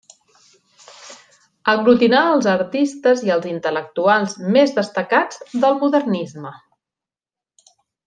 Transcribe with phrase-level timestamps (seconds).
[1.73, 6.59] Aglutinà els artistes i els intel·lectuals més destacats del modernisme.